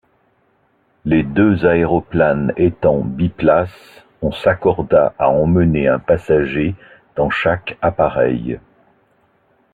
[1.05, 6.73] Les deux aéroplanes étant biplaces, on s’accorda à emmener un passager
[7.15, 8.59] dans chaque appareil.